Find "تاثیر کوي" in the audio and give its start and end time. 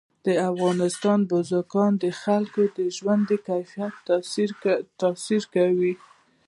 5.01-5.93